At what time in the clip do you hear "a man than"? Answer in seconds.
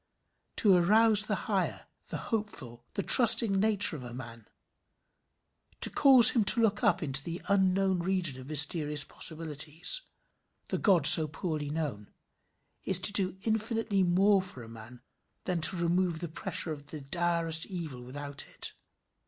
14.63-15.61